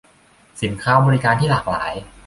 [0.61, 1.93] สินค้าบริการที่หลากหลาย